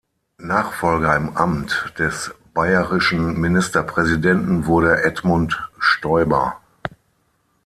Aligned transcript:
Nachfolger 0.39 1.15
im 1.15 1.37
Amt 1.37 1.93
des 1.99 2.33
bayerischen 2.55 3.39
Ministerpräsidenten 3.39 4.65
wurde 4.65 5.03
Edmund 5.03 5.63
Stoiber. 5.77 6.59